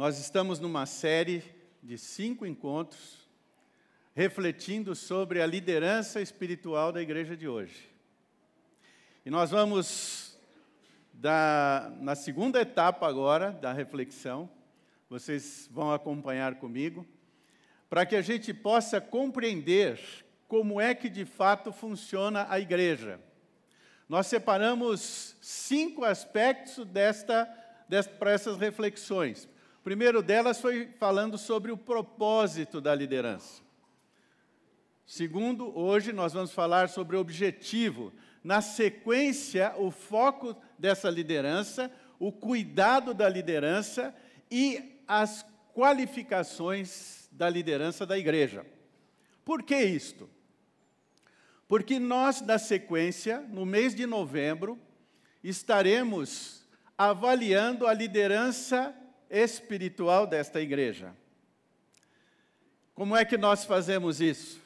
[0.00, 1.44] Nós estamos numa série
[1.82, 3.28] de cinco encontros
[4.14, 7.92] refletindo sobre a liderança espiritual da igreja de hoje.
[9.26, 10.38] E nós vamos,
[11.12, 14.48] da, na segunda etapa agora da reflexão,
[15.06, 17.06] vocês vão acompanhar comigo,
[17.90, 20.00] para que a gente possa compreender
[20.48, 23.20] como é que de fato funciona a igreja.
[24.08, 27.44] Nós separamos cinco aspectos desta,
[27.86, 29.46] desta para essas reflexões.
[29.90, 33.60] Primeiro delas foi falando sobre o propósito da liderança.
[35.04, 38.12] Segundo, hoje nós vamos falar sobre o objetivo.
[38.44, 41.90] Na sequência, o foco dessa liderança,
[42.20, 44.14] o cuidado da liderança
[44.48, 48.64] e as qualificações da liderança da igreja.
[49.44, 50.30] Por que isto?
[51.66, 54.78] Porque nós, na sequência, no mês de novembro,
[55.42, 56.64] estaremos
[56.96, 58.94] avaliando a liderança
[59.30, 61.14] espiritual desta igreja.
[62.94, 64.60] Como é que nós fazemos isso?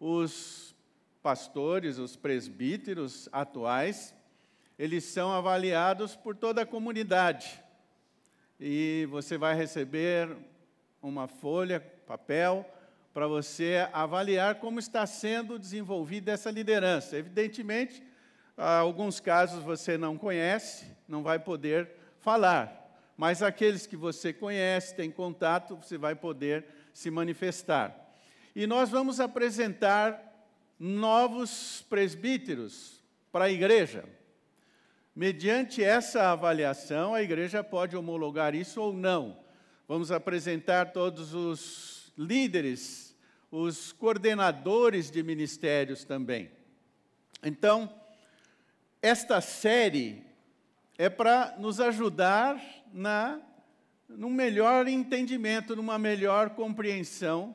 [0.00, 0.74] Os
[1.22, 4.14] pastores, os presbíteros atuais,
[4.78, 7.62] eles são avaliados por toda a comunidade.
[8.58, 10.34] E você vai receber
[11.02, 12.66] uma folha, papel,
[13.12, 17.16] para você avaliar como está sendo desenvolvida essa liderança.
[17.16, 18.02] Evidentemente,
[18.56, 22.79] alguns casos você não conhece, não vai poder falar,
[23.20, 27.94] mas aqueles que você conhece, tem contato, você vai poder se manifestar.
[28.56, 30.18] E nós vamos apresentar
[30.78, 32.98] novos presbíteros
[33.30, 34.06] para a igreja.
[35.14, 39.38] Mediante essa avaliação, a igreja pode homologar isso ou não.
[39.86, 43.14] Vamos apresentar todos os líderes,
[43.50, 46.50] os coordenadores de ministérios também.
[47.42, 47.94] Então,
[49.02, 50.29] esta série
[51.00, 52.62] é para nos ajudar
[52.92, 53.40] na
[54.06, 57.54] num melhor entendimento, numa melhor compreensão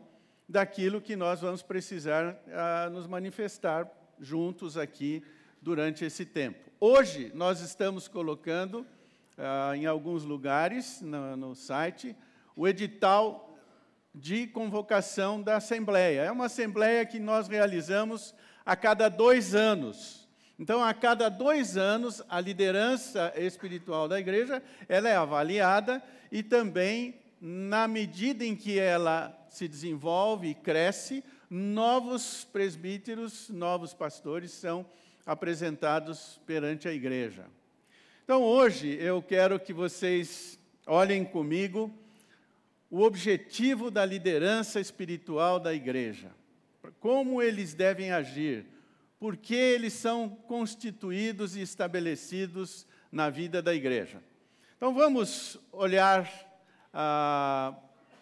[0.50, 3.88] daquilo que nós vamos precisar ah, nos manifestar
[4.20, 5.22] juntos aqui
[5.62, 6.72] durante esse tempo.
[6.80, 8.84] Hoje nós estamos colocando
[9.38, 12.16] ah, em alguns lugares no, no site
[12.56, 13.56] o edital
[14.12, 16.22] de convocação da Assembleia.
[16.22, 18.34] É uma Assembleia que nós realizamos
[18.66, 20.25] a cada dois anos.
[20.58, 26.02] Então, a cada dois anos, a liderança espiritual da igreja ela é avaliada
[26.32, 34.52] e também, na medida em que ela se desenvolve e cresce, novos presbíteros, novos pastores
[34.52, 34.86] são
[35.26, 37.46] apresentados perante a igreja.
[38.24, 41.94] Então, hoje, eu quero que vocês olhem comigo
[42.90, 46.32] o objetivo da liderança espiritual da igreja.
[47.00, 48.66] Como eles devem agir
[49.20, 54.22] por que eles são constituídos e estabelecidos na vida da igreja.
[54.76, 56.30] Então vamos olhar
[56.94, 57.76] ah,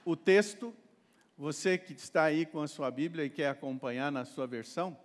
[0.05, 0.73] o texto.
[1.35, 4.95] Você que está aí com a sua Bíblia e quer acompanhar na sua versão,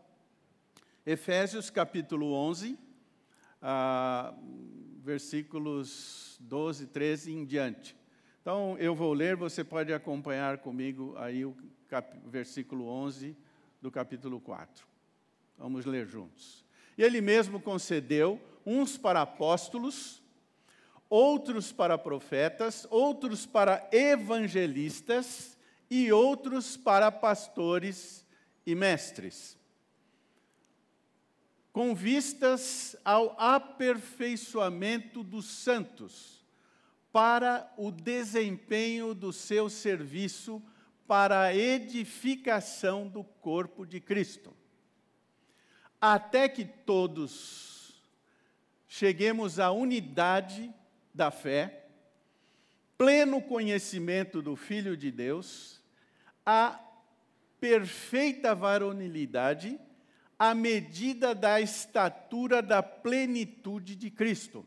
[1.06, 2.78] Efésios capítulo 11,
[3.62, 4.34] ah,
[5.02, 7.96] versículos 12, 13 em diante.
[8.42, 11.56] Então eu vou ler, você pode acompanhar comigo aí o
[11.88, 13.34] cap, versículo 11
[13.80, 14.86] do capítulo 4.
[15.58, 16.64] Vamos ler juntos.
[16.96, 20.22] E ele mesmo concedeu uns para apóstolos,
[21.10, 25.56] outros para profetas, outros para evangelistas
[25.90, 28.24] e outros para pastores
[28.64, 29.56] e mestres,
[31.72, 36.44] com vistas ao aperfeiçoamento dos santos,
[37.10, 40.62] para o desempenho do seu serviço
[41.06, 44.57] para a edificação do corpo de Cristo
[46.00, 47.94] até que todos
[48.86, 50.72] cheguemos à unidade
[51.12, 51.86] da fé,
[52.96, 55.80] pleno conhecimento do Filho de Deus,
[56.44, 56.80] a
[57.60, 59.78] perfeita varonilidade,
[60.38, 64.66] à medida da estatura da plenitude de Cristo,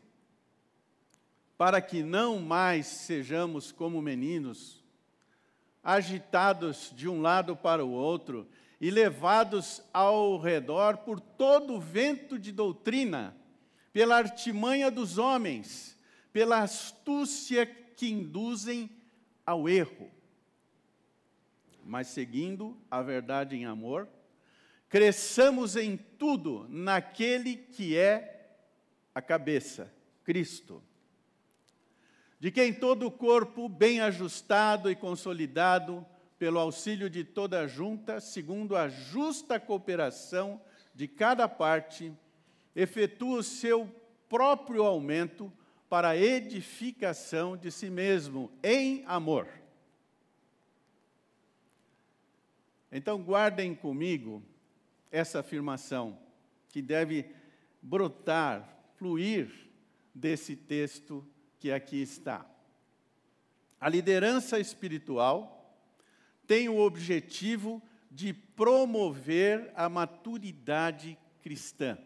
[1.56, 4.82] para que não mais sejamos como meninos,
[5.82, 8.46] agitados de um lado para o outro,
[8.82, 13.32] e levados ao redor por todo o vento de doutrina,
[13.92, 15.96] pela artimanha dos homens,
[16.32, 18.90] pela astúcia que induzem
[19.46, 20.10] ao erro.
[21.84, 24.08] Mas seguindo a verdade em amor,
[24.88, 28.56] cresçamos em tudo naquele que é
[29.14, 29.94] a cabeça,
[30.24, 30.82] Cristo,
[32.40, 36.04] de quem todo o corpo, bem ajustado e consolidado,
[36.42, 40.60] pelo auxílio de toda a junta, segundo a justa cooperação
[40.92, 42.12] de cada parte,
[42.74, 43.88] efetua o seu
[44.28, 45.52] próprio aumento
[45.88, 49.46] para a edificação de si mesmo, em amor.
[52.90, 54.42] Então, guardem comigo
[55.12, 56.18] essa afirmação,
[56.70, 57.32] que deve
[57.80, 59.48] brotar, fluir
[60.12, 61.24] desse texto
[61.60, 62.44] que aqui está.
[63.80, 65.61] A liderança espiritual
[66.52, 71.96] tem o objetivo de promover a maturidade cristã.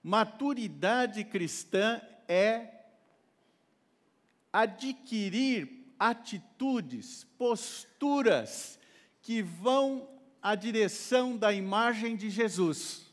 [0.00, 2.68] Maturidade cristã é
[4.52, 8.78] adquirir atitudes, posturas
[9.20, 10.08] que vão
[10.40, 13.12] à direção da imagem de Jesus.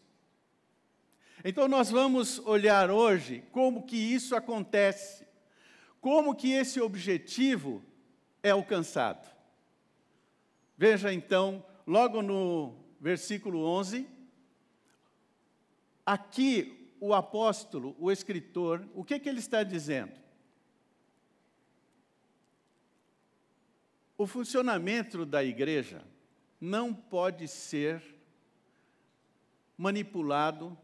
[1.44, 5.26] Então nós vamos olhar hoje como que isso acontece,
[6.00, 7.84] como que esse objetivo
[8.44, 9.39] é alcançado.
[10.80, 14.08] Veja então, logo no versículo 11,
[16.06, 20.14] aqui o apóstolo, o escritor, o que, que ele está dizendo?
[24.18, 26.02] O funcionamento da igreja
[26.62, 28.02] não pode ser
[29.78, 30.78] manipulado,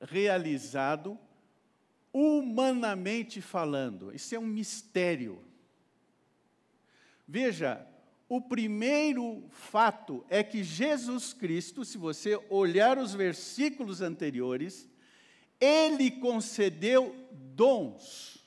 [0.00, 1.18] realizado,
[2.12, 4.14] humanamente falando.
[4.14, 5.42] Isso é um mistério.
[7.26, 7.84] Veja,
[8.34, 14.88] o primeiro fato é que Jesus Cristo, se você olhar os versículos anteriores,
[15.60, 18.42] ele concedeu dons,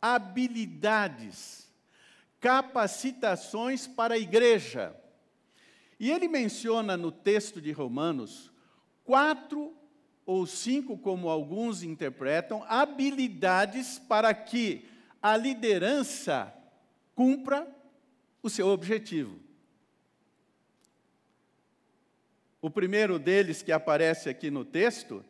[0.00, 1.70] habilidades,
[2.40, 4.96] capacitações para a igreja.
[6.00, 8.50] E ele menciona no texto de Romanos
[9.04, 9.76] quatro
[10.24, 14.88] ou cinco, como alguns interpretam, habilidades para que
[15.20, 16.50] a liderança
[17.14, 17.75] cumpra
[18.46, 19.38] o seu objetivo.
[22.62, 25.24] O primeiro deles que aparece aqui no texto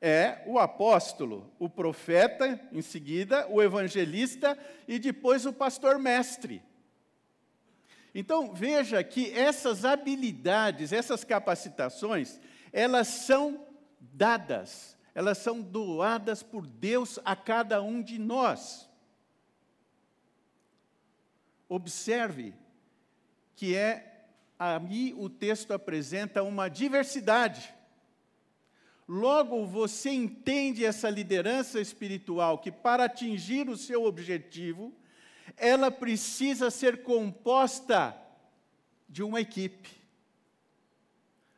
[0.00, 6.62] é o apóstolo, o profeta, em seguida, o evangelista e depois o pastor mestre.
[8.14, 12.40] Então, veja que essas habilidades, essas capacitações,
[12.72, 13.66] elas são
[14.00, 18.87] dadas, elas são doadas por Deus a cada um de nós.
[21.68, 22.54] Observe
[23.54, 24.24] que é,
[24.58, 27.74] aí o texto apresenta uma diversidade.
[29.06, 34.94] Logo, você entende essa liderança espiritual que, para atingir o seu objetivo,
[35.56, 38.16] ela precisa ser composta
[39.08, 39.90] de uma equipe,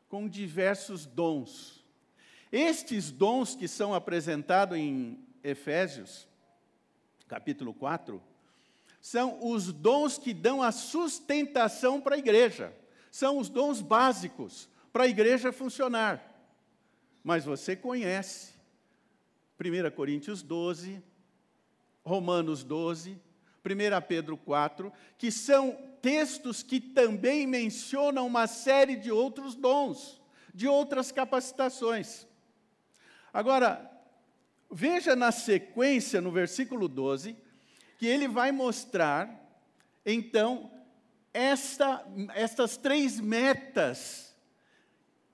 [0.09, 1.85] com diversos dons.
[2.53, 6.27] Estes dons que são apresentados em Efésios,
[7.29, 8.23] capítulo 4,
[9.01, 12.73] são os dons que dão a sustentação para a igreja.
[13.11, 16.23] São os dons básicos para a igreja funcionar.
[17.23, 18.53] Mas você conhece
[19.59, 21.03] 1 Coríntios 12,
[22.05, 23.19] Romanos 12,
[23.65, 30.21] 1 Pedro 4, que são textos que também mencionam uma série de outros dons,
[30.55, 32.27] de outras capacitações.
[33.33, 33.91] Agora,
[34.71, 37.37] veja na sequência, no versículo 12,
[38.01, 39.29] que ele vai mostrar,
[40.07, 40.71] então,
[41.35, 42.03] esta,
[42.35, 44.35] estas três metas,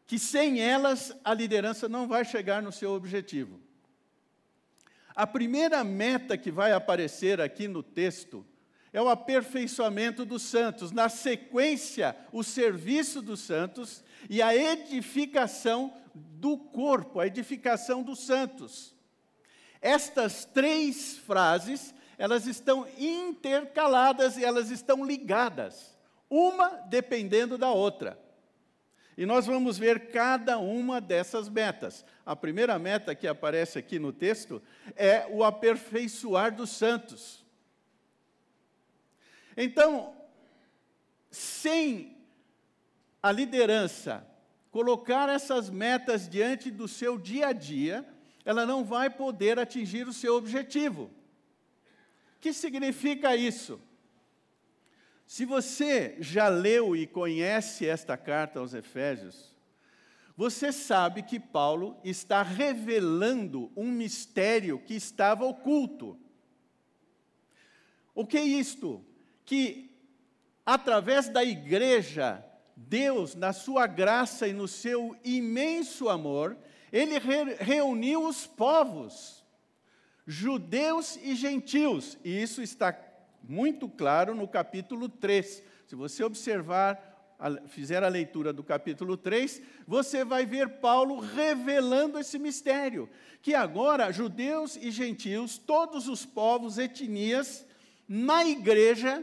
[0.04, 3.60] que sem elas a liderança não vai chegar no seu objetivo.
[5.14, 8.44] A primeira meta que vai aparecer aqui no texto
[8.92, 16.58] é o aperfeiçoamento dos santos, na sequência, o serviço dos santos e a edificação do
[16.58, 18.92] corpo, a edificação dos santos.
[19.80, 25.96] Estas três frases, elas estão intercaladas e elas estão ligadas,
[26.30, 28.18] uma dependendo da outra.
[29.16, 32.04] E nós vamos ver cada uma dessas metas.
[32.24, 34.62] A primeira meta que aparece aqui no texto
[34.94, 37.44] é o aperfeiçoar dos santos.
[39.56, 40.14] Então,
[41.30, 42.18] sem
[43.22, 44.26] a liderança
[44.70, 48.06] colocar essas metas diante do seu dia a dia,
[48.44, 51.10] ela não vai poder atingir o seu objetivo.
[52.46, 53.80] Que significa isso?
[55.26, 59.52] Se você já leu e conhece esta carta aos Efésios,
[60.36, 66.16] você sabe que Paulo está revelando um mistério que estava oculto.
[68.14, 69.04] O que é isto?
[69.44, 69.90] Que
[70.64, 76.56] através da igreja, Deus, na sua graça e no seu imenso amor,
[76.92, 79.44] ele re reuniu os povos,
[80.26, 82.98] judeus e gentios, e isso está
[83.42, 85.62] muito claro no capítulo 3.
[85.86, 87.14] Se você observar
[87.68, 93.08] fizer a leitura do capítulo 3, você vai ver Paulo revelando esse mistério,
[93.42, 97.66] que agora judeus e gentios, todos os povos, etnias,
[98.08, 99.22] na igreja,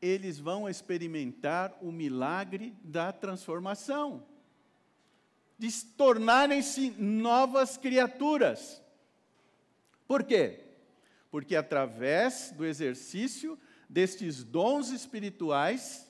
[0.00, 4.24] eles vão experimentar o milagre da transformação,
[5.58, 8.81] de tornarem-se novas criaturas.
[10.12, 10.60] Por quê?
[11.30, 16.06] Porque através do exercício destes dons espirituais,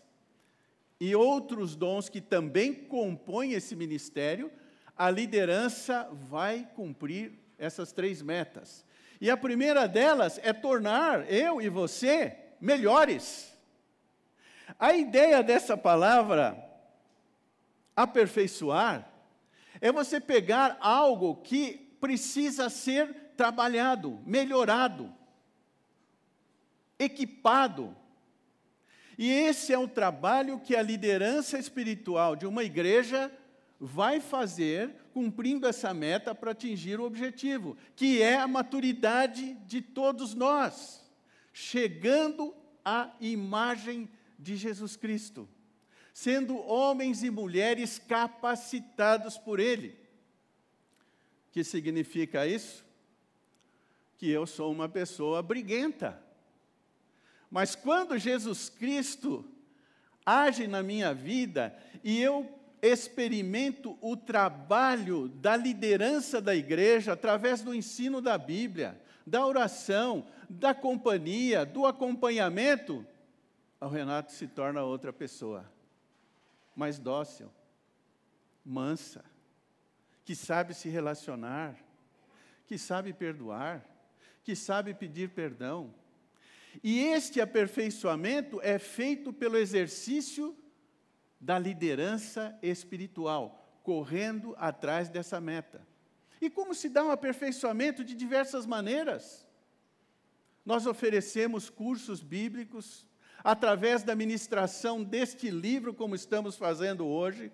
[0.99, 4.51] e outros dons que também compõem esse ministério,
[4.99, 8.85] a liderança vai cumprir essas três metas.
[9.21, 13.57] E a primeira delas é tornar eu e você melhores.
[14.81, 16.61] A ideia dessa palavra,
[17.95, 19.09] aperfeiçoar,
[19.81, 25.13] é você pegar algo que precisa ser trabalhado, melhorado,
[26.99, 27.97] equipado,
[29.19, 33.31] e esse é o trabalho que a liderança espiritual de uma igreja
[33.79, 40.35] vai fazer, cumprindo essa meta para atingir o objetivo, que é a maturidade de todos
[40.35, 41.05] nós,
[41.53, 44.09] chegando à imagem
[44.39, 45.49] de Jesus Cristo,
[46.15, 49.91] sendo homens e mulheres capacitados por Ele.
[51.49, 52.85] O que significa isso?
[54.23, 56.23] Que eu sou uma pessoa briguenta.
[57.51, 59.45] Mas quando Jesus Cristo
[60.25, 62.49] age na minha vida e eu
[62.81, 70.73] experimento o trabalho da liderança da igreja através do ensino da Bíblia, da oração, da
[70.73, 73.05] companhia, do acompanhamento,
[73.81, 75.69] o Renato se torna outra pessoa,
[76.77, 77.51] mais dócil,
[78.65, 79.25] mansa,
[80.25, 81.75] que sabe se relacionar,
[82.69, 83.91] que sabe perdoar,
[84.43, 85.95] que sabe pedir perdão
[86.83, 90.57] e este aperfeiçoamento é feito pelo exercício
[91.41, 95.85] da liderança espiritual, correndo atrás dessa meta.
[96.41, 99.47] E como se dá um aperfeiçoamento de diversas maneiras?
[100.65, 103.07] Nós oferecemos cursos bíblicos
[103.45, 107.53] através da ministração deste livro, como estamos fazendo hoje.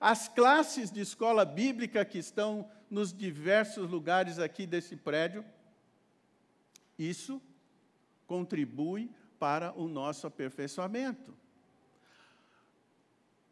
[0.00, 5.44] As classes de escola bíblica que estão nos diversos lugares aqui desse prédio.
[6.98, 7.40] Isso
[8.26, 11.36] contribui para o nosso aperfeiçoamento.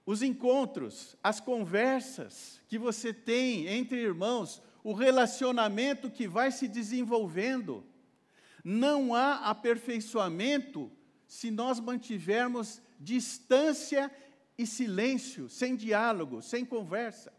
[0.06, 7.84] Os encontros, as conversas que você tem entre irmãos, o relacionamento que vai se desenvolvendo.
[8.62, 10.92] Não há aperfeiçoamento
[11.26, 14.10] se nós mantivermos distância
[14.58, 17.32] e silêncio, sem diálogo, sem conversa.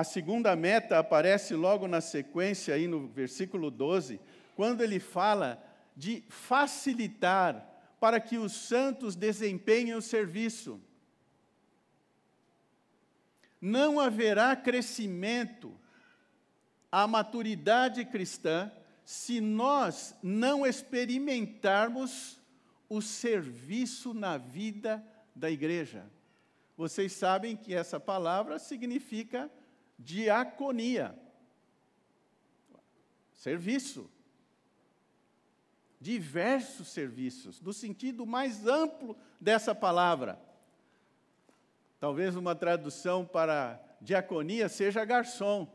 [0.00, 4.18] A segunda meta aparece logo na sequência, aí no versículo 12,
[4.56, 5.62] quando ele fala
[5.94, 7.68] de facilitar
[8.00, 10.80] para que os santos desempenhem o serviço.
[13.60, 15.78] Não haverá crescimento
[16.90, 18.72] à maturidade cristã
[19.04, 22.40] se nós não experimentarmos
[22.88, 25.04] o serviço na vida
[25.36, 26.06] da igreja.
[26.74, 29.50] Vocês sabem que essa palavra significa
[30.00, 31.14] diaconia.
[33.34, 34.10] Serviço.
[36.00, 40.40] Diversos serviços, no sentido mais amplo dessa palavra.
[41.98, 45.70] Talvez uma tradução para diaconia seja garçom,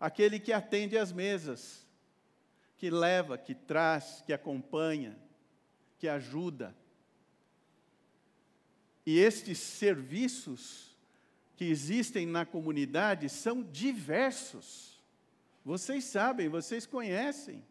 [0.00, 1.86] aquele que atende às mesas,
[2.78, 5.18] que leva, que traz, que acompanha,
[5.98, 6.74] que ajuda.
[9.04, 10.95] E estes serviços
[11.56, 15.02] que existem na comunidade são diversos.
[15.64, 17.64] Vocês sabem, vocês conhecem.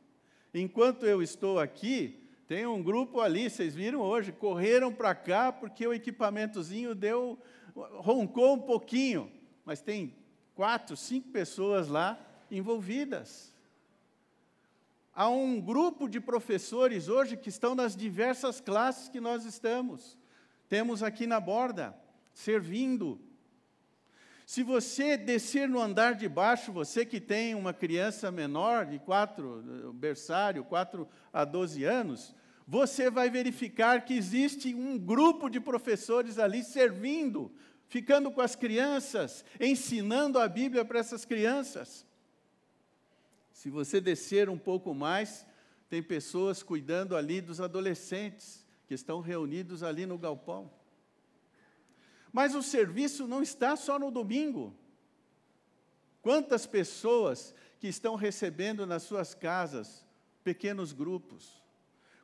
[0.53, 5.85] Enquanto eu estou aqui, tem um grupo ali, vocês viram hoje, correram para cá porque
[5.85, 7.39] o equipamentozinho deu,
[7.75, 9.31] roncou um pouquinho,
[9.63, 10.15] mas tem
[10.55, 13.53] quatro, cinco pessoas lá envolvidas.
[15.13, 20.17] Há um grupo de professores hoje que estão nas diversas classes que nós estamos.
[20.67, 21.95] Temos aqui na borda,
[22.33, 23.21] servindo
[24.45, 29.91] se você descer no andar de baixo, você que tem uma criança menor de quatro,
[29.95, 32.35] berçário, 4 a 12 anos,
[32.67, 37.51] você vai verificar que existe um grupo de professores ali servindo,
[37.87, 42.05] ficando com as crianças, ensinando a Bíblia para essas crianças.
[43.51, 45.43] Se você descer um pouco mais,
[45.89, 50.69] tem pessoas cuidando ali dos adolescentes que estão reunidos ali no galpão.
[52.35, 54.75] Mas o serviço não está só no domingo.
[56.21, 60.05] Quantas pessoas que estão recebendo nas suas casas
[60.43, 61.63] pequenos grupos?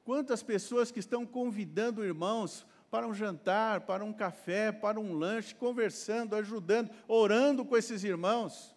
[0.03, 5.55] Quantas pessoas que estão convidando irmãos para um jantar, para um café, para um lanche,
[5.55, 8.75] conversando, ajudando, orando com esses irmãos.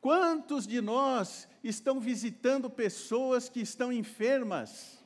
[0.00, 5.04] Quantos de nós estão visitando pessoas que estão enfermas?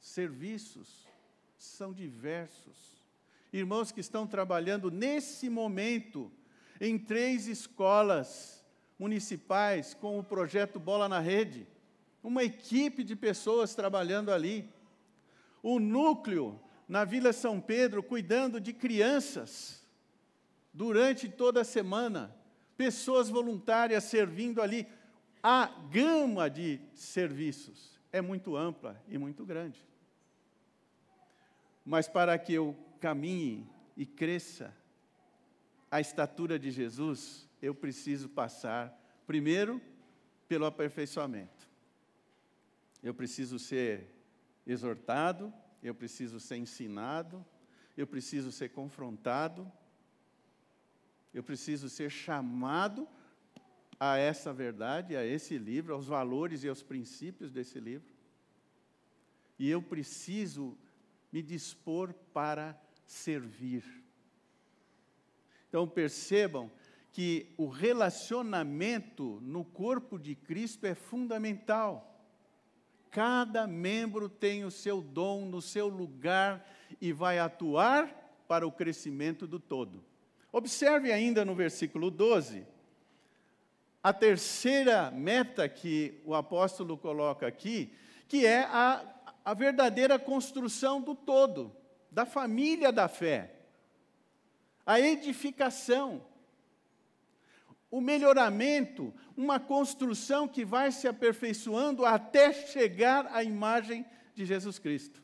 [0.00, 1.06] Serviços
[1.56, 2.97] são diversos.
[3.58, 6.30] Irmãos que estão trabalhando nesse momento
[6.80, 8.64] em três escolas
[8.96, 11.66] municipais com o projeto Bola na Rede
[12.22, 14.68] uma equipe de pessoas trabalhando ali.
[15.62, 19.84] O núcleo na Vila São Pedro cuidando de crianças
[20.72, 22.34] durante toda a semana,
[22.76, 24.86] pessoas voluntárias servindo ali.
[25.42, 29.84] A gama de serviços é muito ampla e muito grande.
[31.84, 34.74] Mas para que eu caminhe e cresça
[35.90, 38.94] a estatura de Jesus, eu preciso passar,
[39.26, 39.80] primeiro,
[40.46, 41.68] pelo aperfeiçoamento.
[43.02, 44.06] Eu preciso ser
[44.66, 45.52] exortado,
[45.82, 47.44] eu preciso ser ensinado,
[47.96, 49.70] eu preciso ser confrontado,
[51.32, 53.08] eu preciso ser chamado
[53.98, 58.12] a essa verdade, a esse livro, aos valores e aos princípios desse livro.
[59.58, 60.76] E eu preciso
[61.32, 63.82] me dispor para servir.
[65.68, 66.70] Então percebam
[67.10, 72.04] que o relacionamento no corpo de Cristo é fundamental.
[73.10, 76.64] Cada membro tem o seu dom no seu lugar
[77.00, 78.06] e vai atuar
[78.46, 80.04] para o crescimento do todo.
[80.52, 82.66] Observe ainda no versículo 12,
[84.02, 87.92] a terceira meta que o apóstolo coloca aqui,
[88.28, 89.04] que é a,
[89.44, 91.74] a verdadeira construção do todo,
[92.10, 93.54] da família da fé,
[94.84, 96.24] a edificação
[97.90, 105.22] o melhoramento, uma construção que vai se aperfeiçoando até chegar à imagem de Jesus Cristo.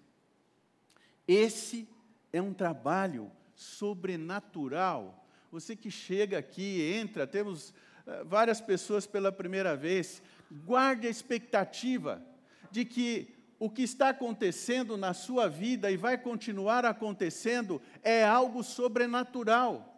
[1.28, 1.88] Esse
[2.32, 5.26] é um trabalho sobrenatural.
[5.52, 10.22] Você que chega aqui, entra, temos uh, várias pessoas pela primeira vez,
[10.64, 12.22] guarde a expectativa
[12.70, 18.62] de que o que está acontecendo na sua vida e vai continuar acontecendo é algo
[18.62, 19.94] sobrenatural.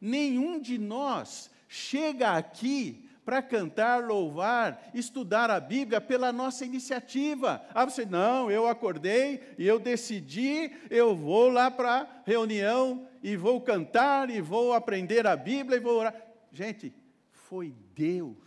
[0.00, 7.62] Nenhum de nós chega aqui para cantar, louvar, estudar a Bíblia pela nossa iniciativa.
[7.74, 13.36] Ah, você, não, eu acordei e eu decidi, eu vou lá para a reunião e
[13.36, 16.14] vou cantar e vou aprender a Bíblia e vou orar.
[16.50, 16.94] Gente,
[17.30, 18.38] foi Deus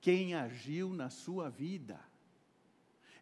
[0.00, 2.00] quem agiu na sua vida.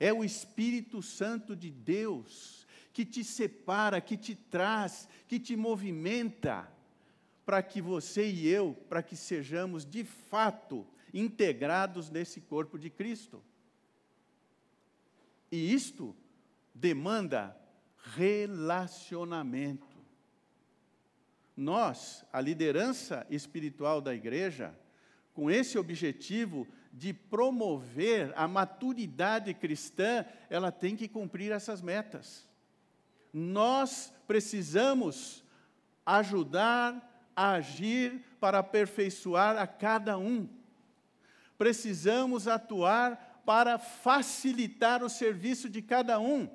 [0.03, 6.69] É o Espírito Santo de Deus que te separa, que te traz, que te movimenta
[7.47, 10.85] para que você e eu, para que sejamos de fato
[11.15, 13.41] integrados nesse corpo de Cristo.
[15.53, 16.17] E isto
[16.75, 17.57] demanda
[18.17, 19.87] relacionamento.
[21.57, 24.77] Nós, a liderança espiritual da igreja,
[25.33, 32.47] com esse objetivo de promover a maturidade cristã, ela tem que cumprir essas metas.
[33.33, 35.43] Nós precisamos
[36.05, 40.49] ajudar agir para aperfeiçoar a cada um.
[41.57, 46.49] Precisamos atuar para facilitar o serviço de cada um.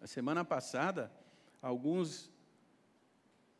[0.00, 1.10] A semana passada,
[1.60, 2.30] alguns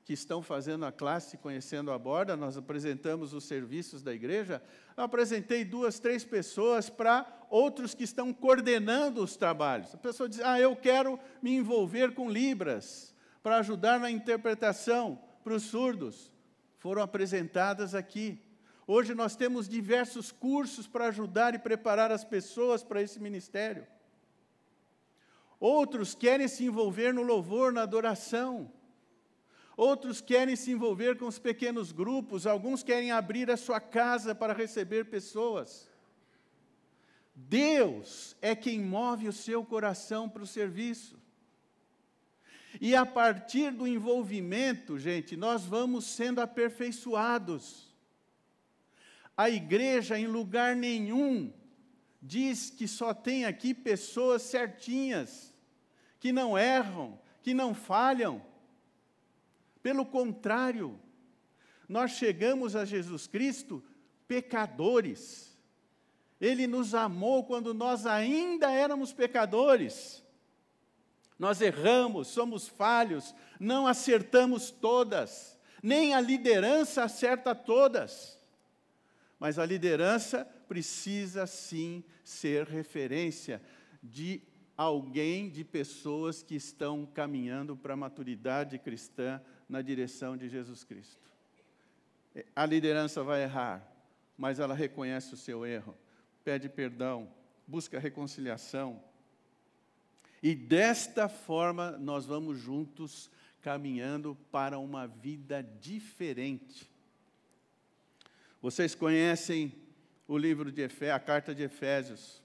[0.06, 4.62] que estão fazendo a classe Conhecendo a Borda, nós apresentamos os serviços da igreja.
[4.96, 9.92] Eu apresentei duas, três pessoas para outros que estão coordenando os trabalhos.
[9.94, 15.54] A pessoa diz: Ah, eu quero me envolver com Libras para ajudar na interpretação para
[15.54, 16.32] os surdos
[16.78, 18.40] foram apresentadas aqui.
[18.86, 23.84] Hoje nós temos diversos cursos para ajudar e preparar as pessoas para esse ministério.
[25.58, 28.70] Outros querem se envolver no louvor, na adoração.
[29.76, 34.54] Outros querem se envolver com os pequenos grupos, alguns querem abrir a sua casa para
[34.54, 35.88] receber pessoas.
[37.34, 41.18] Deus é quem move o seu coração para o serviço.
[42.80, 47.94] E a partir do envolvimento, gente, nós vamos sendo aperfeiçoados.
[49.36, 51.52] A igreja, em lugar nenhum,
[52.22, 55.54] diz que só tem aqui pessoas certinhas,
[56.18, 58.42] que não erram, que não falham.
[59.86, 60.98] Pelo contrário,
[61.88, 63.80] nós chegamos a Jesus Cristo
[64.26, 65.56] pecadores.
[66.40, 70.24] Ele nos amou quando nós ainda éramos pecadores.
[71.38, 78.42] Nós erramos, somos falhos, não acertamos todas, nem a liderança acerta todas.
[79.38, 83.62] Mas a liderança precisa sim ser referência
[84.02, 84.42] de
[84.76, 91.30] alguém, de pessoas que estão caminhando para a maturidade cristã na direção de Jesus Cristo.
[92.54, 93.86] A liderança vai errar,
[94.36, 95.96] mas ela reconhece o seu erro,
[96.44, 97.28] pede perdão,
[97.66, 99.02] busca reconciliação.
[100.42, 103.30] E desta forma nós vamos juntos
[103.62, 106.88] caminhando para uma vida diferente.
[108.60, 109.72] Vocês conhecem
[110.28, 112.42] o livro de Efésios, a carta de Efésios.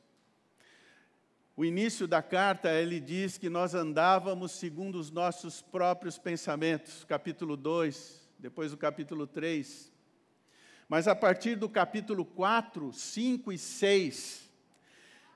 [1.54, 7.58] O início da carta, ele diz que nós andávamos segundo os nossos próprios pensamentos, capítulo
[7.58, 9.92] 2, depois o capítulo 3.
[10.88, 14.50] Mas a partir do capítulo 4, 5 e 6,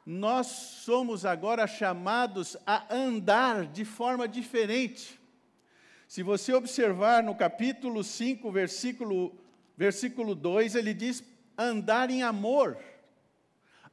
[0.06, 5.19] nós somos agora chamados a andar de forma diferente.
[6.08, 9.36] Se você observar no capítulo 5, versículo,
[9.75, 11.21] versículo 2, ele diz
[11.58, 12.78] andar em amor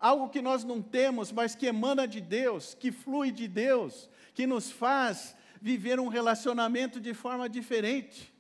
[0.02, 4.48] algo que nós não temos, mas que emana de Deus, que flui de Deus, que
[4.48, 8.34] nos faz viver um relacionamento de forma diferente.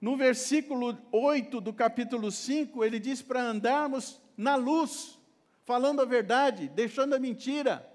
[0.00, 5.18] No versículo 8 do capítulo 5, ele diz para andarmos na luz,
[5.66, 7.86] falando a verdade, deixando a mentira.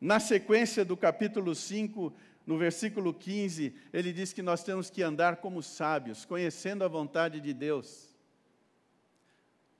[0.00, 2.14] Na sequência do capítulo 5,
[2.46, 7.40] no versículo 15, ele diz que nós temos que andar como sábios, conhecendo a vontade
[7.42, 8.11] de Deus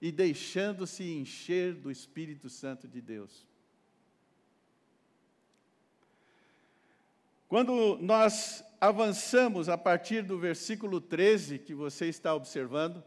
[0.02, 3.46] e deixando-se encher do Espírito Santo de Deus.
[7.46, 13.04] Quando nós avançamos a partir do versículo 13 que você está observando,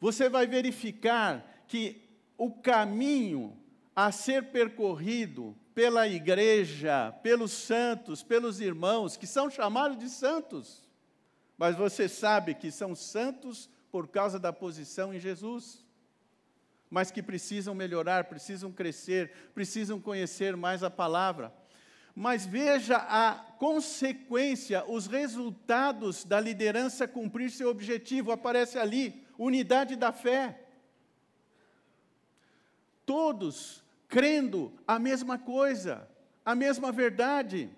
[0.00, 2.00] você vai verificar que
[2.38, 3.58] o caminho
[3.96, 10.86] a ser percorrido pela igreja, pelos santos, pelos irmãos, que são chamados de santos,
[11.58, 15.85] mas você sabe que são santos por causa da posição em Jesus
[16.90, 21.52] mas que precisam melhorar, precisam crescer, precisam conhecer mais a palavra.
[22.14, 30.12] Mas veja a consequência, os resultados da liderança cumprir seu objetivo, aparece ali, unidade da
[30.12, 30.62] fé.
[33.04, 36.08] Todos crendo a mesma coisa,
[36.44, 37.68] a mesma verdade.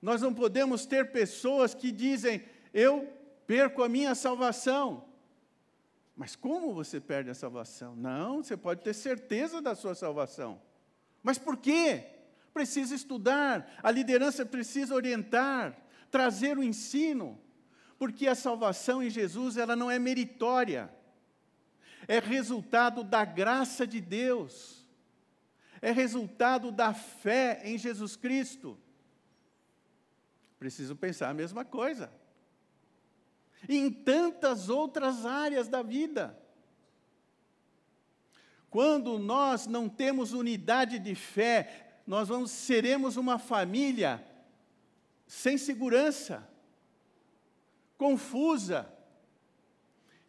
[0.00, 3.12] Nós não podemos ter pessoas que dizem, eu
[3.46, 5.05] perco a minha salvação.
[6.16, 7.94] Mas como você perde a salvação?
[7.94, 10.60] Não, você pode ter certeza da sua salvação.
[11.22, 12.06] Mas por quê?
[12.54, 15.76] Precisa estudar, a liderança precisa orientar,
[16.10, 17.38] trazer o ensino,
[17.98, 20.90] porque a salvação em Jesus ela não é meritória.
[22.08, 24.86] É resultado da graça de Deus.
[25.82, 28.78] É resultado da fé em Jesus Cristo.
[30.58, 32.10] Preciso pensar a mesma coisa
[33.68, 36.38] e em tantas outras áreas da vida.
[38.70, 44.24] Quando nós não temos unidade de fé, nós vamos, seremos uma família
[45.26, 46.48] sem segurança,
[47.96, 48.92] confusa.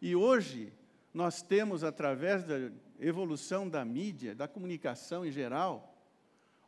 [0.00, 0.72] E hoje,
[1.12, 5.96] nós temos, através da evolução da mídia, da comunicação em geral,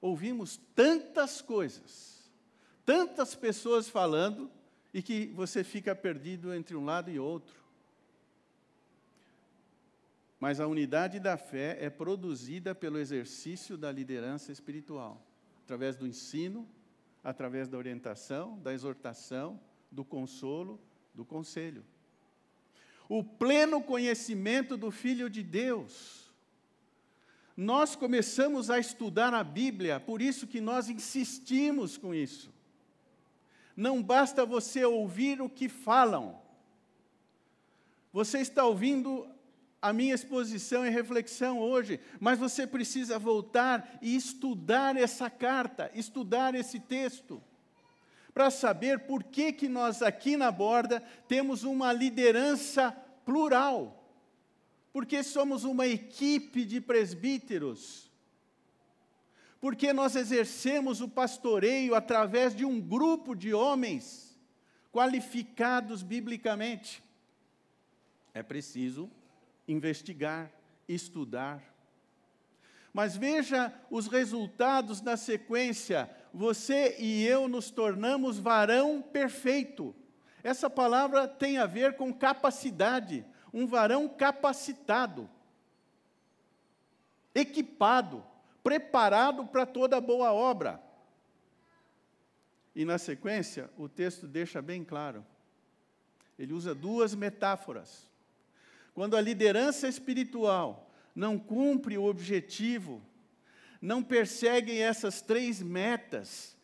[0.01, 2.31] ouvimos tantas coisas,
[2.85, 4.51] tantas pessoas falando,
[4.92, 7.61] e que você fica perdido entre um lado e outro.
[10.38, 15.22] Mas a unidade da fé é produzida pelo exercício da liderança espiritual,
[15.62, 16.66] através do ensino,
[17.22, 20.81] através da orientação, da exortação, do consolo,
[21.14, 21.85] do conselho.
[23.09, 26.33] O pleno conhecimento do Filho de Deus.
[27.57, 32.50] Nós começamos a estudar a Bíblia, por isso que nós insistimos com isso.
[33.76, 36.40] Não basta você ouvir o que falam.
[38.12, 39.26] Você está ouvindo
[39.80, 46.54] a minha exposição e reflexão hoje, mas você precisa voltar e estudar essa carta, estudar
[46.54, 47.42] esse texto,
[48.35, 52.92] para saber por que, que nós aqui na borda temos uma liderança
[53.24, 54.04] plural,
[54.92, 58.10] porque somos uma equipe de presbíteros
[59.61, 64.38] porque nós exercemos o pastoreio através de um grupo de homens
[64.90, 67.03] qualificados biblicamente.
[68.33, 69.11] É preciso
[69.68, 70.51] investigar,
[70.88, 71.62] estudar.
[72.92, 76.11] Mas veja os resultados na sequência.
[76.33, 79.94] Você e eu nos tornamos varão perfeito.
[80.42, 85.29] Essa palavra tem a ver com capacidade, um varão capacitado,
[87.35, 88.25] equipado
[88.62, 90.81] preparado para toda boa obra.
[92.75, 95.25] E na sequência, o texto deixa bem claro:
[96.38, 98.09] Ele usa duas metáforas.
[98.94, 103.03] Quando a liderança espiritual não cumpre o objetivo,
[103.81, 106.57] não persegue essas três metas,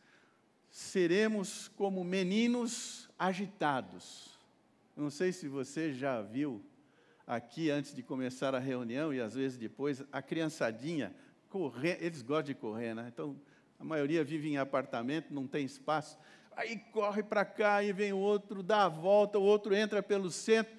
[0.70, 4.38] seremos como meninos agitados.
[4.96, 6.62] Não sei se você já viu
[7.26, 11.14] aqui antes de começar a reunião e às vezes depois, a criançadinha
[11.50, 13.10] correr, eles gostam de correr, né?
[13.12, 13.36] Então,
[13.78, 16.18] a maioria vive em apartamento, não tem espaço.
[16.56, 20.74] Aí corre para cá, e vem outro, dá a volta, o outro entra pelo centro.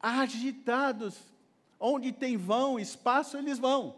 [0.00, 1.18] Agitados.
[1.78, 3.96] Onde tem vão, espaço, eles vão.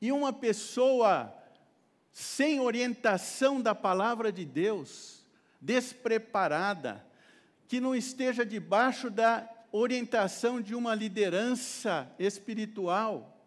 [0.00, 1.34] E uma pessoa
[2.12, 5.24] sem orientação da palavra de Deus,
[5.60, 7.04] despreparada,
[7.68, 13.37] que não esteja debaixo da orientação de uma liderança espiritual,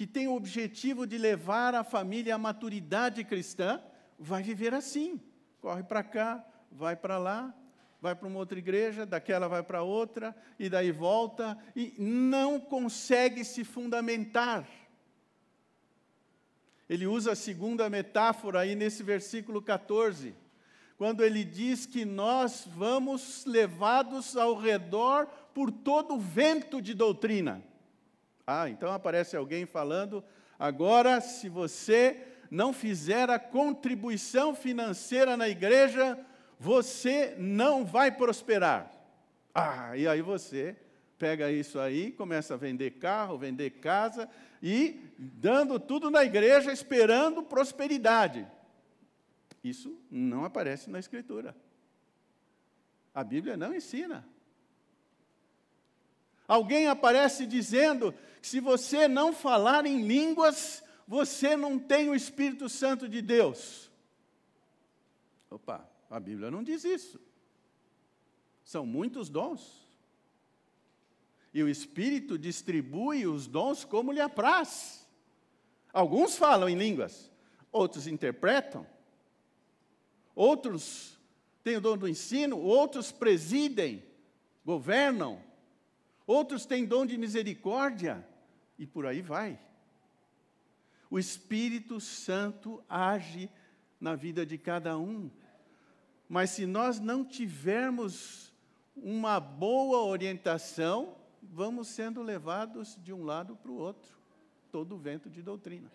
[0.00, 3.78] que tem o objetivo de levar a família à maturidade cristã,
[4.18, 5.20] vai viver assim.
[5.60, 7.54] Corre para cá, vai para lá,
[8.00, 13.44] vai para uma outra igreja, daquela vai para outra, e daí volta, e não consegue
[13.44, 14.66] se fundamentar.
[16.88, 20.34] Ele usa a segunda metáfora aí nesse versículo 14,
[20.96, 27.62] quando ele diz que nós vamos levados ao redor por todo o vento de doutrina.
[28.52, 30.24] Ah, então aparece alguém falando,
[30.58, 36.18] agora, se você não fizer a contribuição financeira na igreja,
[36.58, 38.90] você não vai prosperar.
[39.54, 40.76] Ah, e aí você
[41.16, 44.28] pega isso aí, começa a vender carro, vender casa
[44.60, 48.48] e dando tudo na igreja, esperando prosperidade.
[49.62, 51.54] Isso não aparece na Escritura.
[53.14, 54.26] A Bíblia não ensina.
[56.48, 63.08] Alguém aparece dizendo se você não falar em línguas, você não tem o Espírito Santo
[63.08, 63.90] de Deus.
[65.50, 67.20] Opa, a Bíblia não diz isso.
[68.62, 69.88] São muitos dons.
[71.52, 75.04] E o Espírito distribui os dons como lhe apraz.
[75.92, 77.30] Alguns falam em línguas,
[77.72, 78.86] outros interpretam,
[80.36, 81.18] outros
[81.64, 84.04] têm o dom do ensino, outros presidem,
[84.64, 85.42] governam,
[86.24, 88.24] outros têm dom de misericórdia,
[88.80, 89.60] e por aí vai.
[91.10, 93.50] O Espírito Santo age
[94.00, 95.30] na vida de cada um.
[96.26, 98.50] Mas se nós não tivermos
[98.96, 104.16] uma boa orientação, vamos sendo levados de um lado para o outro,
[104.72, 105.92] todo o vento de doutrina.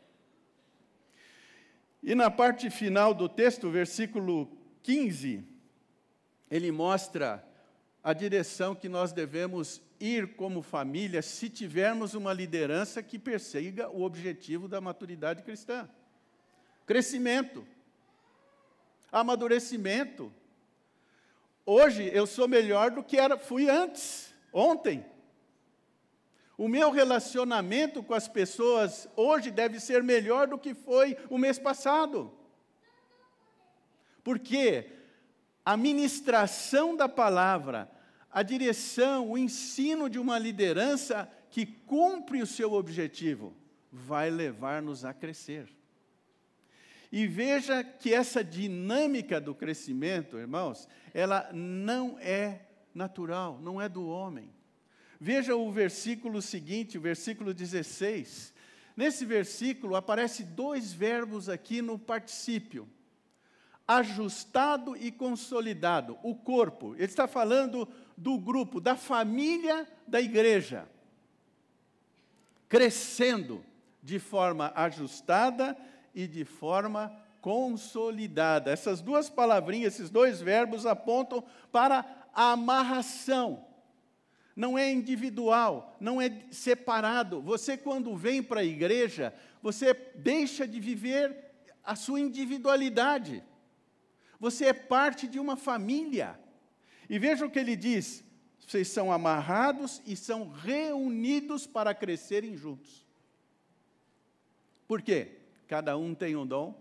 [2.03, 5.43] E na parte final do texto, versículo 15,
[6.51, 7.43] ele mostra
[8.05, 14.03] a direção que nós devemos ir como família se tivermos uma liderança que persiga o
[14.03, 15.89] objetivo da maturidade cristã.
[16.85, 17.65] Crescimento,
[19.11, 20.31] amadurecimento.
[21.65, 25.03] Hoje eu sou melhor do que era, fui antes, ontem.
[26.55, 31.57] O meu relacionamento com as pessoas hoje deve ser melhor do que foi o mês
[31.57, 32.31] passado.
[34.23, 34.91] Porque
[35.65, 37.94] a ministração da palavra,
[38.35, 43.55] a direção, o ensino de uma liderança que cumpre o seu objetivo,
[43.89, 45.69] vai levar-nos a crescer.
[47.09, 54.05] E veja que essa dinâmica do crescimento, irmãos, ela não é natural, não é do
[54.05, 54.53] homem.
[55.17, 58.53] Veja o versículo seguinte, o versículo 16.
[58.97, 62.85] Nesse versículo aparece dois verbos aqui no particípio:
[63.87, 66.93] ajustado e consolidado, o corpo.
[66.95, 70.87] Ele está falando do grupo, da família da igreja,
[72.67, 73.63] crescendo
[74.01, 75.77] de forma ajustada
[76.13, 78.71] e de forma consolidada.
[78.71, 83.65] Essas duas palavrinhas, esses dois verbos apontam para a amarração
[84.55, 87.41] não é individual, não é separado.
[87.41, 91.35] Você, quando vem para a igreja, você deixa de viver
[91.83, 93.43] a sua individualidade.
[94.39, 96.39] Você é parte de uma família.
[97.09, 98.23] E veja o que ele diz:
[98.65, 103.05] vocês são amarrados e são reunidos para crescerem juntos.
[104.87, 105.39] Por quê?
[105.67, 106.79] Cada um tem um dom,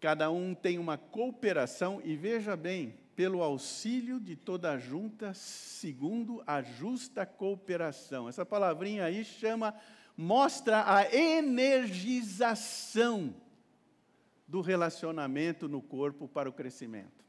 [0.00, 6.42] cada um tem uma cooperação, e veja bem, pelo auxílio de toda a junta, segundo
[6.46, 8.28] a justa cooperação.
[8.28, 9.74] Essa palavrinha aí chama,
[10.16, 12.14] mostra a energização
[14.48, 17.24] do relacionamento no corpo para o crescimento.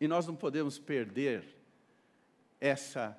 [0.00, 1.44] E nós não podemos perder
[2.60, 3.18] essa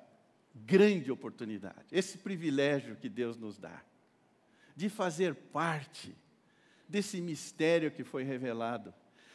[0.54, 3.82] grande oportunidade, esse privilégio que Deus nos dá,
[4.74, 6.16] de fazer parte
[6.88, 8.92] desse mistério que foi revelado,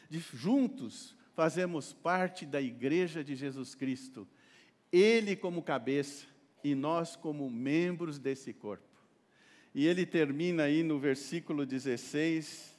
[0.10, 4.28] de juntos fazemos parte da igreja de Jesus Cristo,
[4.92, 6.26] Ele como cabeça
[6.64, 8.94] e nós como membros desse corpo.
[9.76, 12.73] E ele termina aí no versículo 16,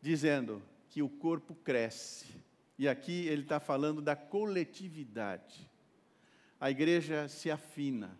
[0.00, 2.26] dizendo que o corpo cresce.
[2.78, 5.68] E aqui ele está falando da coletividade.
[6.58, 8.18] A igreja se afina.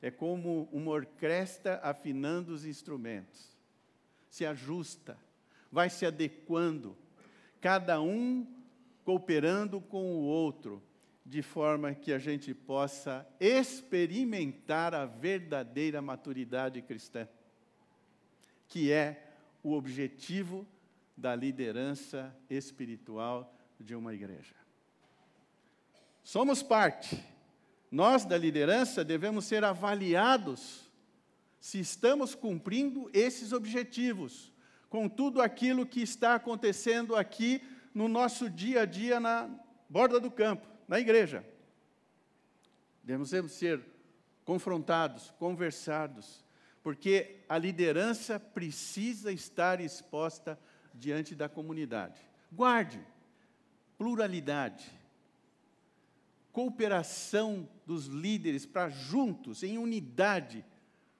[0.00, 3.56] É como uma orquestra afinando os instrumentos.
[4.30, 5.18] Se ajusta,
[5.70, 6.96] vai se adequando,
[7.60, 8.46] cada um
[9.04, 10.82] cooperando com o outro,
[11.24, 17.28] de forma que a gente possa experimentar a verdadeira maturidade cristã,
[18.66, 20.66] que é o objetivo
[21.18, 24.54] da liderança espiritual de uma igreja.
[26.22, 27.22] Somos parte.
[27.90, 30.88] Nós da liderança devemos ser avaliados
[31.60, 34.52] se estamos cumprindo esses objetivos,
[34.88, 37.60] com tudo aquilo que está acontecendo aqui
[37.92, 39.50] no nosso dia a dia na
[39.88, 41.44] borda do campo na igreja.
[43.02, 43.84] Devemos ser
[44.44, 46.44] confrontados, conversados,
[46.80, 50.56] porque a liderança precisa estar exposta
[50.98, 52.20] diante da comunidade.
[52.52, 53.00] Guarde
[53.96, 54.88] pluralidade,
[56.52, 60.64] cooperação dos líderes para juntos, em unidade,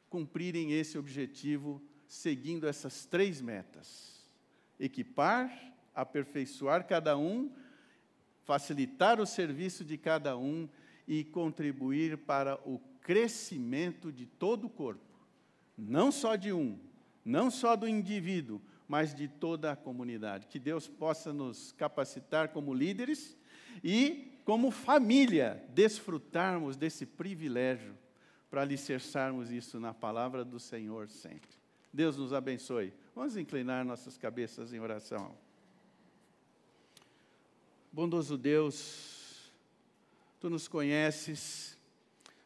[0.09, 4.25] cumprirem esse objetivo, seguindo essas três metas:
[4.79, 5.51] equipar,
[5.95, 7.51] aperfeiçoar cada um
[8.49, 10.67] facilitar o serviço de cada um
[11.07, 15.21] e contribuir para o crescimento de todo o corpo,
[15.77, 16.79] não só de um,
[17.23, 18.59] não só do indivíduo,
[18.89, 20.47] mas de toda a comunidade.
[20.47, 23.37] Que Deus possa nos capacitar como líderes
[23.85, 27.95] e, como família, desfrutarmos desse privilégio
[28.51, 31.51] para alicerçarmos isso na palavra do Senhor sempre.
[31.93, 32.95] Deus nos abençoe.
[33.15, 35.37] Vamos inclinar nossas cabeças em oração.
[37.93, 39.53] Bondoso Deus,
[40.41, 41.77] tu nos conheces,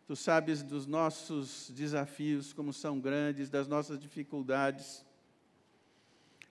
[0.07, 5.05] tu sabes dos nossos desafios, como são grandes, das nossas dificuldades,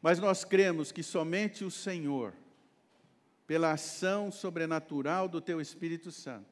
[0.01, 2.33] mas nós cremos que somente o Senhor,
[3.45, 6.49] pela ação sobrenatural do teu Espírito Santo,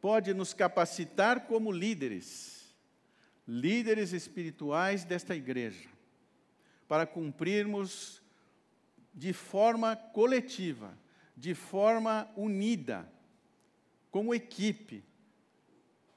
[0.00, 2.74] pode nos capacitar como líderes,
[3.46, 5.88] líderes espirituais desta igreja,
[6.86, 8.22] para cumprirmos
[9.12, 10.96] de forma coletiva
[11.38, 13.08] de forma unida,
[14.10, 15.04] como equipe,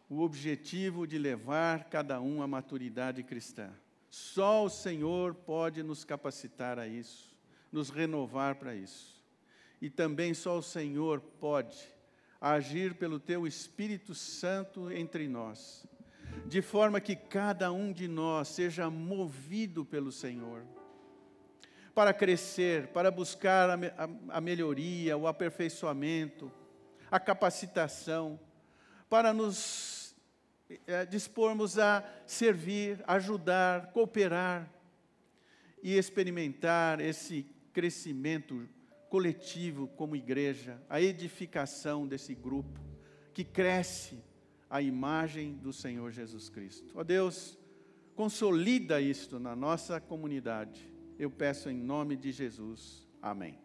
[0.10, 3.71] o objetivo de levar cada um à maturidade cristã.
[4.12, 7.34] Só o Senhor pode nos capacitar a isso,
[7.71, 9.24] nos renovar para isso.
[9.82, 11.80] E também só o Senhor pode
[12.39, 15.88] agir pelo teu Espírito Santo entre nós,
[16.45, 20.63] de forma que cada um de nós seja movido pelo Senhor
[21.93, 26.52] para crescer, para buscar a, a, a melhoria, o aperfeiçoamento,
[27.10, 28.39] a capacitação,
[29.10, 30.00] para nos
[30.88, 34.71] é, dispormos a servir, ajudar, cooperar
[35.81, 38.67] e experimentar esse crescimento
[39.10, 42.79] coletivo como igreja, a edificação desse grupo
[43.34, 44.23] que cresce
[44.69, 46.93] a imagem do Senhor Jesus Cristo.
[46.95, 47.57] Ó Deus,
[48.15, 53.07] consolida isto na nossa comunidade eu peço em nome de Jesus.
[53.21, 53.60] Amém.